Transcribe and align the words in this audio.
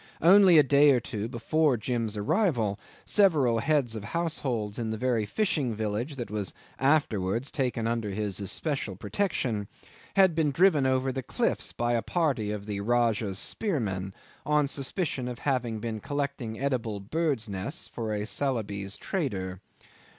Only 0.23 0.57
a 0.57 0.63
day 0.63 0.89
or 0.89 0.99
two 0.99 1.27
before 1.27 1.77
Jim's 1.77 2.17
arrival 2.17 2.79
several 3.05 3.59
heads 3.59 3.95
of 3.95 4.03
households 4.03 4.79
in 4.79 4.89
the 4.89 4.97
very 4.97 5.27
fishing 5.27 5.75
village 5.75 6.15
that 6.15 6.31
was 6.31 6.55
afterwards 6.79 7.51
taken 7.51 7.85
under 7.85 8.09
his 8.09 8.39
especial 8.39 8.95
protection 8.95 9.67
had 10.15 10.33
been 10.33 10.49
driven 10.49 10.87
over 10.87 11.11
the 11.11 11.21
cliffs 11.21 11.71
by 11.71 11.93
a 11.93 12.01
party 12.01 12.49
of 12.49 12.65
the 12.65 12.79
Rajah's 12.79 13.37
spearmen, 13.37 14.15
on 14.43 14.67
suspicion 14.67 15.27
of 15.27 15.37
having 15.37 15.77
been 15.77 15.99
collecting 15.99 16.59
edible 16.59 16.99
birds' 16.99 17.47
nests 17.47 17.87
for 17.87 18.11
a 18.11 18.25
Celebes 18.25 18.97
trader. 18.97 19.61